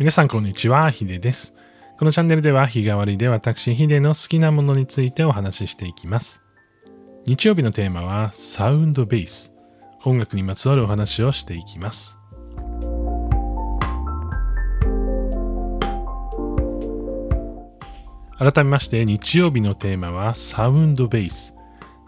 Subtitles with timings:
[0.00, 1.54] 皆さんこんにちは、ヒデです。
[1.98, 6.42] このチャンネルでは日替わりで私ヒデの好きなものについてお話ししていきます。
[7.26, 9.52] 日曜日のテーマはサウンドベース。
[10.06, 12.18] 音楽にまつわるお話をしていきます。
[18.38, 21.52] 改めまして日曜日のテーマはサウンドベース。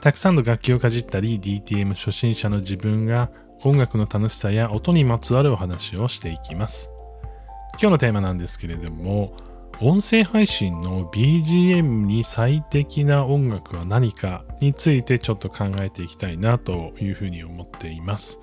[0.00, 6.90] たくさんの楽器をかじったり DTM 初心者の自分が音楽の楽しさや音にまつわるお話をしていきます。
[7.80, 9.36] 今日のテーマなんですけれども、
[9.80, 18.40] 音声配信の BGM に最適な音楽は何かについてちょっと考えていきたいなというふうに思っています。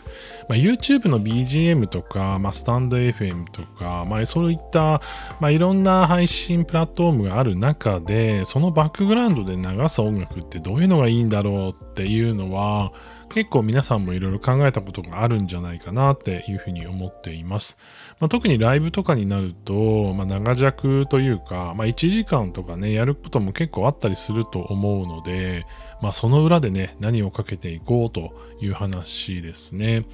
[0.49, 5.02] まあ、YouTube の BGM とか、まあ、スタンド FM とか、まあ、そういった、
[5.39, 12.91] まあ、いろんな配信プラットフォームがある中で、そのバックグラウンドで流す音楽ってどういうのがいいんだろうっていうのは、
[13.29, 17.77] 結構皆さんもいろいろ考えたことがあるんじゃないかなっていうふうに思っています。
[18.19, 25.66] まあ、特にライブとかになると、まあ、長尺というか、まあ、1時間とかね、やることも結構あったりすると思うので、
[26.02, 30.06] まあ、その裏でね、何をかけていこうという話ですね。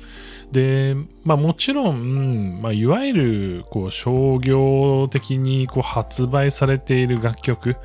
[0.52, 7.76] で、まあ、もちろん、まあ、いわゆる、こう、商業的に、こう、発売されている楽曲、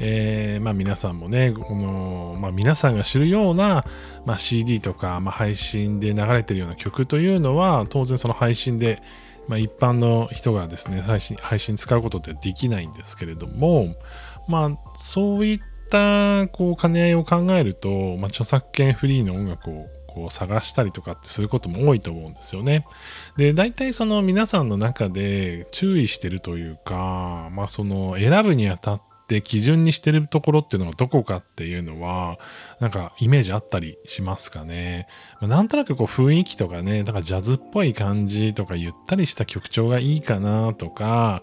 [0.00, 3.84] えー、まあ、皆さんもね、この、まあ、皆さんが知るような、
[4.26, 9.02] まあ、CD とか、まあ、配信で流れているような曲というのは、当然その配信で、
[9.46, 13.94] まあ、一般の人がですね、配信、配信使うことってできないんですけれども、
[14.48, 15.58] まあ、そういっ
[15.94, 22.86] た、こう、兼ね合いを考えると、まあ、著作権フリーの音楽をこう探したりとかってすることも多いと思うんですよね。
[23.36, 32.38] で、大体その皆さんの中で注意してるというか、まあその選ぶにあたってって基準にしてるところっていうのがどこかっていうのは、
[32.78, 35.08] なんかイメージあったりしますかね。
[35.40, 41.42] まあ、なんとなくこう雰囲気とかね、だからジャズっぽい感じとかゆったりした曲調がいいかなとか、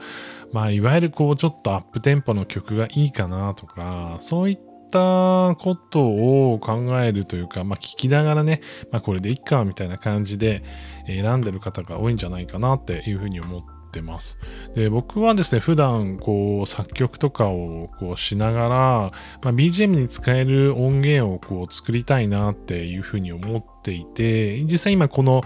[0.51, 4.59] まあいわゆるこうちょっとアップテンポの曲がいいかなとか、そういっ
[4.91, 10.63] たことを考えるというか、まあ聞きながらね、まあこれでいっかみたいな感じで
[11.07, 14.39] 選んでる方が多いんじゃないかなっていうふうに思ってってます。
[14.73, 19.11] で、僕はですね、普段、こう、作曲とかをこうしながら、ま
[19.43, 25.43] あ、BGM に使える音源をこう作りたいなっていうふうに思っていて、実際今この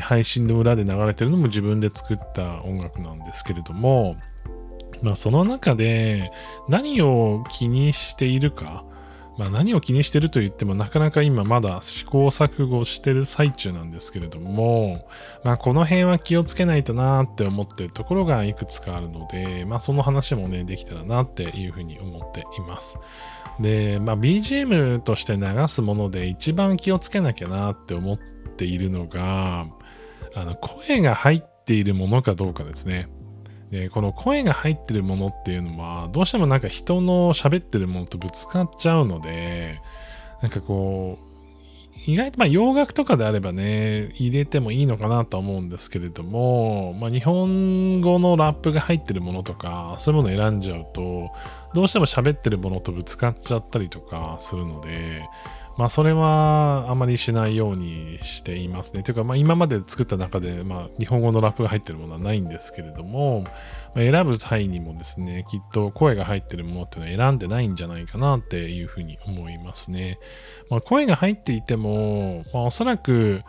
[0.00, 4.16] 配信の裏で流れてるのも自分で作った音楽なんですけれども、
[5.02, 6.32] まあその中で
[6.68, 8.84] 何を気にしているか、
[9.36, 15.08] まあ何を気にしてると言ってもなかなか今まだ試行錯誤してる最中なんですけれども、
[15.42, 22.98] まあこの辺は気をつけないとなーって思ってるところがいくつかあるので、まあその話もね、できたらなっていうふうに思っています。
[23.60, 28.18] で、まあ BGM として流すもので一番気をつけなきゃなって思っ
[28.56, 29.66] ているのが、
[30.36, 33.08] あの声が入っているものかどうかですね。
[33.70, 39.80] で、この声が入ってるものっていうのは、どうしてもなんか人の喋ってるものとぶつかっちゃうので、
[40.42, 41.34] なんかこう、
[42.06, 51.30] 意外とまあ洋楽とかであればね、入れてもいいのかなと思うんですけれども、まあ日本語のラップが入ってるものとか、そういうものを選んじゃうと、
[51.74, 55.28] どうしても喋ってるものとぶつかっちゃったりとかするので、
[55.76, 59.02] まあそれはあまりしないようにしていますね。
[59.02, 63.50] というかまあ今まで作った中でまあ日本語のラップが入ってるものはないんですけれども、ま
[63.96, 70.18] あ、選ぶ際にもですね、きっと声が入ってるものっていうのは選んでないんじゃないかなっていうふうに思いますね。
[70.70, 73.42] まあ声が入っていても、まあおそらく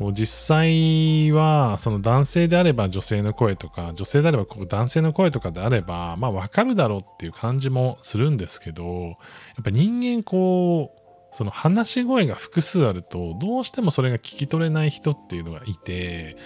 [0.00, 9.16] こう実際はその男性であれば女性の声とか女性であればこう男性の声とかであればまあわかるだろうっていう感じもするんですけどやっ
[9.62, 10.99] ぱ人間こう
[11.32, 16.36] その話し声が複数あると、どうしてもそれが聞き取れない人っていうのがいて、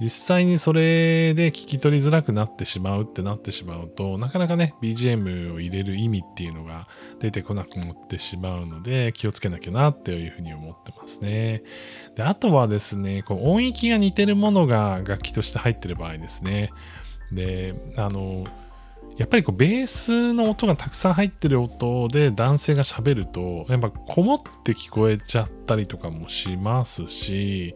[0.00, 6.88] 実際にそれで聞き取りづらくなってしまうってなってしまうと、なかなかね、BGM を入れる意味っていうのが
[7.20, 11.62] 出てこなくなってしまうので、気をつけなきゃなっていうふうに思ってますね。
[12.16, 16.72] で、あとはですね、こう音域が似てるものが楽器として入ってる場合ですね。
[17.30, 18.44] で、あの、
[19.16, 27.74] やっぱりこうベースの音がたくさん入ってる音で男性が喋ると、やっぱこもって聞こえちゃったりとかもしますし、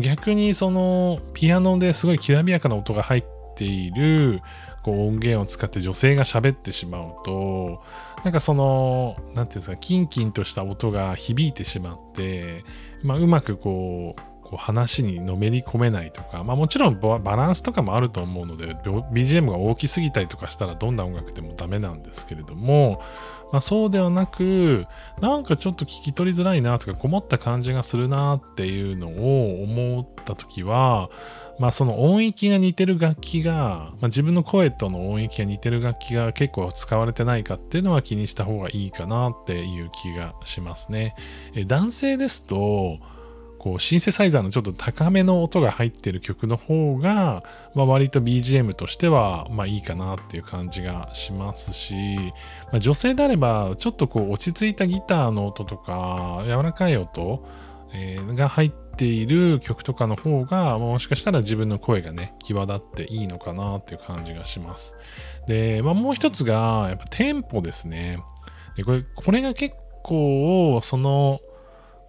[0.00, 3.24] 逆にそのピアノですごいきらびやかな音が入っ
[3.56, 4.40] ている
[4.84, 7.82] こう音源を使って女性が喋ってしまうと、
[8.22, 12.64] なんかその、なんていうんですか、キンキンとした音が響いてしまって、
[13.02, 23.02] まあ、うまくこう、こう話にのめり込めないとか、まあもちろんバランスとかもあると思うので、BGM が大きすぎたりとかしたらどんな音楽でもダメなんですけれども、
[23.50, 24.86] まあそうではなく、
[25.20, 31.10] なんかちょっと聞き取りづらいなとか、こもった感じがするなっていうのを思った時は、
[31.58, 41.16] まあその音域が似てる楽器が、まあ、自分の声との音域が似てる楽器が結構使われてないかっていうのは気にした方がいいかなっていう気がしますね。
[41.56, 42.98] え男性ですと、
[43.66, 47.42] こうシンセサイザーのちょっと高めの音が入ってる曲の方が、
[47.74, 52.16] まあ、割と BGM としてはまあいいかなっていう感じがしますし、
[52.70, 57.44] まあ、女性であればちょっとこう落ち着いたギターの音とか柔らかい音、
[57.92, 64.94] え、が入っている曲とかの方がもしかしたら自分の声がね際立っていいのかなっていう感じがします。
[65.48, 68.20] で、まあ、もう一つがやっぱテンポですね。
[68.76, 69.74] でこれこれが結
[70.04, 71.40] 構その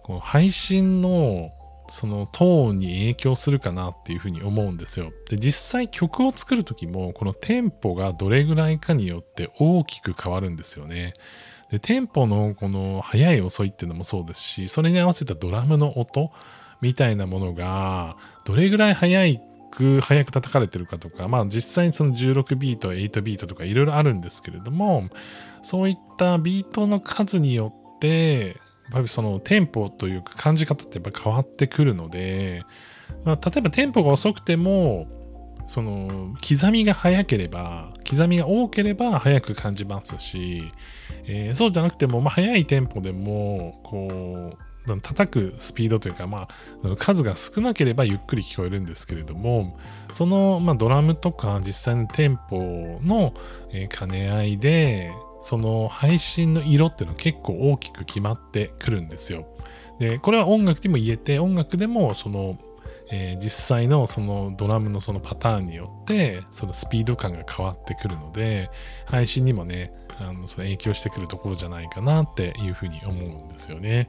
[0.08, 1.52] この配信の
[1.90, 5.12] そのトーンに影響するかなっていうふうに思うんですよ。
[5.28, 11.12] で、実際曲を作るときも、このテンポがどれぐらいかによって大きく変わるんですよね。
[11.70, 16.30] で、テンポのこの速い遅いっていうのもそうですし、それに合わせたドラムの音
[16.80, 18.16] みたいなものが、
[18.46, 19.38] どれぐらい速
[19.70, 25.10] く、速く叩かれてるかとか、まあ実際にその16ビート、8ビートとかいろいろあるんですけれども、
[25.62, 28.56] そういったビートの数によって、
[28.88, 32.64] やっぱりそのテンポというか感じ方ってやっぱ変わってくるので、
[33.24, 35.06] まあ、例えばテンポが遅くても、
[35.66, 40.66] その刻みが速ければ、刻みが多ければ速く感じますし、
[41.26, 44.56] えー、そうじゃなくても、まあ、速いテンポでも、こ
[44.86, 46.48] う、叩くスピードというか、ま
[46.82, 49.78] あ、数が少なければゆっくり聞こえるんですけれども、
[50.12, 52.56] その、まあ、ドラムとか実際のテンポ
[53.02, 53.34] の、
[53.70, 59.46] えー、兼ね合いで、その配信の色っていうのは結構大きく決まってくるんですよ。
[59.98, 62.58] で、これは音楽にも言えて、音楽でもその、
[63.10, 68.70] えー、実際のそのドラムのそのパターンによってそのスピード感が変わってくるので
[69.06, 74.08] 配信にもねあのその影響してくるところじゃないかなっていうふうに思うんですよね。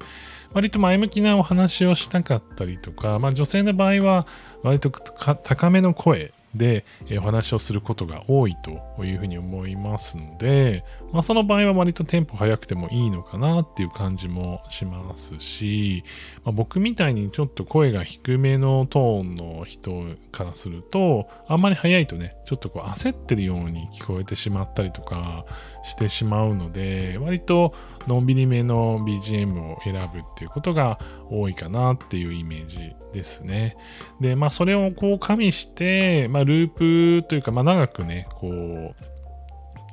[0.53, 4.27] 割と前向きなお話をしたかったりとか、まあ、女性の場合は
[4.63, 6.83] 割と高めの声で、
[7.19, 16.03] お話をすることが多いというふうに思いますので、まあ、その場合は割とテンポ速くてもいいのかなっていう感じもしますし、
[16.43, 25.45] まあ、僕みたいにちょっと声が低めのトーンの人からすると、あんまり速いとね、ちょっとこう焦ってるように聞こえてしまったりとか
[25.83, 27.73] してしまうので、割と
[28.07, 33.75] のんびりめの BGM を選ぶっていうことが多いかなっていうイメージですね。
[34.19, 38.95] で、まあそれをこう加味して、まあループというか、まあ長くね、こう、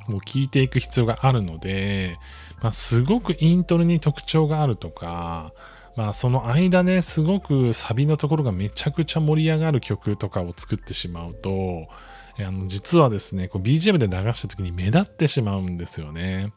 [0.09, 2.19] もう聞いていく必要があるので、
[2.63, 5.53] まあすごくイントロに特徴があるとか、
[5.97, 11.89] まあその間ね、すごくサビのところがめちゃくちゃ盛り上がる曲とかを作ってしまうと、
[12.39, 16.53] あの実はですね、BGM で流した時に目立ってしまうんですよね。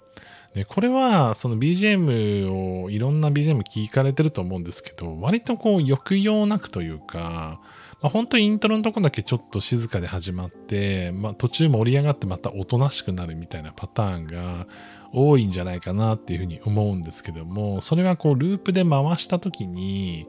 [0.53, 7.59] で、これは、その BGM を、いろんな BGM 聞かれてると思うんですけど、割とこう、抑揚なくというか、
[8.01, 14.67] まあ、本当にイントロのとこだけちょっと静かで始まって、まあ、途中盛り上がってまたおとなしくなるみたいなパターンが
[15.11, 20.27] 多いんじゃないかなっていうふうに思うんですけども、それがこう、ループで回した時に、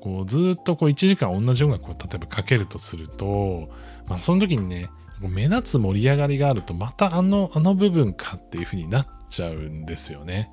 [0.00, 3.68] こう、ずっとこう、1時間同じ音楽を例えばかけるとすると、
[4.06, 4.88] まあ、その時にね、
[5.20, 10.50] 目立つ盛り上がりがあると、またあの、あの部分かっていう風になっちゃうんですよね。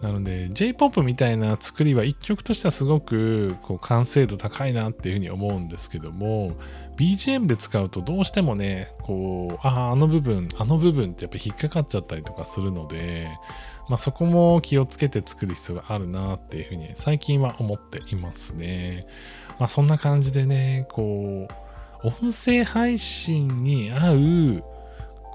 [0.00, 6.56] なので、J-POP みたいな作りは一曲としてはすごくこう完成度高いなっていうふうに思うんですけども、
[6.96, 13.28] BGM で使うとどうしてもね、こう、ああ、あの部分、あの部分ってやっぱ引っかかっちゃったりとかするので、
[13.88, 19.06] まあそこも気をつけて作る必要があるなっていうふうに最近は思っていますね。
[19.58, 24.12] まあそんな感じでね、こう、音声配信に合
[24.60, 24.64] う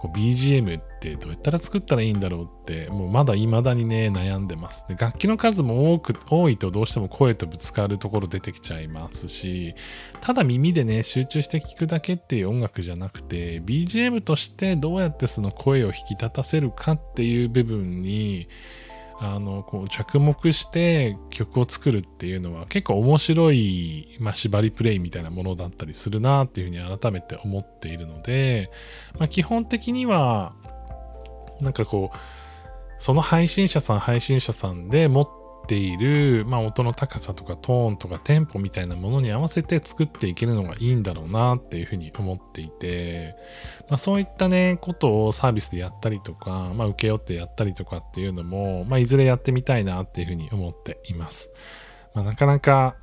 [0.08, 4.86] う BGM ってどうやったら作ったらいいんだろうって、もうまだ未だにね、悩んでます。
[4.88, 9.76] で楽器の数も多く、多いとどうしても声とぶつかるところ出てきちゃいますし、
[10.22, 18.48] ただ耳でね、集中して聴くだけっていう音楽じゃなくて、BGM としてどうやってその声を引き立たせるかっていう部分に、
[19.20, 28.70] あの、こう、着目して曲を作るっていうのは結構面白い、まあ、縛りプレイみたいなものだったりするなっていうふうに改めて思っているので、
[29.18, 30.54] まあ、基本的には、
[31.64, 32.18] なんかこう、
[32.98, 35.28] その配信者さん配信者さんで持っ
[35.68, 43.36] ている、まあ、音の高さとかトーンとかテンポみたいなものに合わせて作っていけるのがいいんだろうなっていうふうに思っていて、
[43.90, 51.52] まあ、そういったね、ことをサービスでやったりとか、まあ、受け負ってやったりとかっていうのも、まあ、いずれやってみたいなっていうふうに思っています。
[52.14, 52.96] まあ、なかなか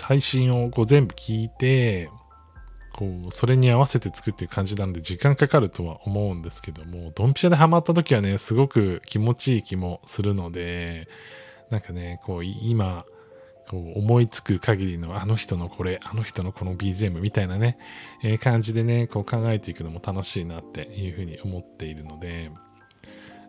[0.00, 2.10] 配信をこう全部聞いて、
[2.94, 11.08] こう、それに合わせて作っていう感じなので時間かかるとは思うんですけども、ドンピシャでハマった時はね、すごく気持ちいい気もするので、
[11.70, 13.04] なんかね、こう、今、
[13.68, 17.78] こう思いつく限りのあの人のこれ、あの人のこの BGM みたいなね、
[18.22, 22.50] えー、感じでね、こう考えていくのも楽しいなっていうふうに思っているので、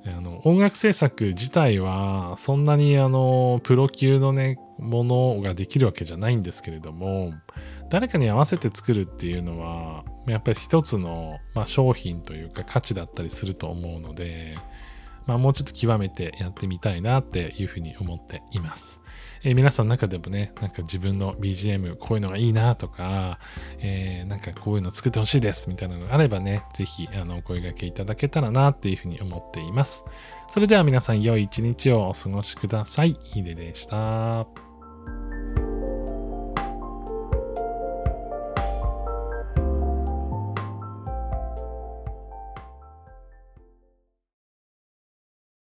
[0.07, 7.33] あの音楽制作自体はそんなにあのプロ級のねものができるわけじゃないんですけれども
[7.89, 14.57] 誰かに合わせて作るっていうのはやっぱり一つの、まあ、商品というか価値だったりすると思うので、
[15.25, 19.01] まあ、もうちょっと極めてやってみたいなっていうふうに思っています。
[19.43, 23.39] えー、皆さんの中でもね、なんか自分の BGM こういうのがいいなとか、
[23.79, 30.03] えー、なんかこういうの作ってほしいですみたいなのがあればね、ぜひあのお声掛けいただけたらなっていうふうに思っています。
[30.47, 33.17] それでは皆さん良い一日をお過ごしください。
[33.23, 34.64] ヒデでした。